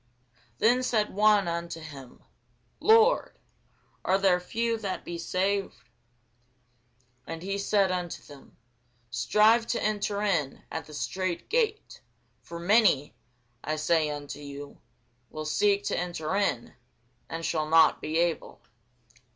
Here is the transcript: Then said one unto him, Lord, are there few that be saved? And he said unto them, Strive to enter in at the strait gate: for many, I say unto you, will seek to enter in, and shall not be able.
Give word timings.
Then 0.57 0.81
said 0.81 1.13
one 1.13 1.47
unto 1.47 1.79
him, 1.79 2.23
Lord, 2.79 3.37
are 4.03 4.17
there 4.17 4.39
few 4.39 4.77
that 4.79 5.05
be 5.05 5.19
saved? 5.19 5.75
And 7.27 7.43
he 7.43 7.59
said 7.59 7.91
unto 7.91 8.23
them, 8.23 8.57
Strive 9.11 9.67
to 9.67 9.83
enter 9.83 10.23
in 10.23 10.63
at 10.71 10.85
the 10.87 10.95
strait 10.95 11.49
gate: 11.49 12.01
for 12.41 12.57
many, 12.59 13.13
I 13.63 13.75
say 13.75 14.09
unto 14.09 14.39
you, 14.39 14.81
will 15.29 15.45
seek 15.45 15.83
to 15.83 15.99
enter 15.99 16.35
in, 16.35 16.73
and 17.29 17.45
shall 17.45 17.67
not 17.69 18.01
be 18.01 18.17
able. 18.17 18.59